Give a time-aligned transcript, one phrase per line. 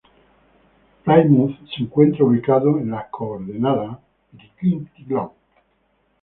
[1.03, 3.99] Plymouth se encuentra ubicado en las coordenadas..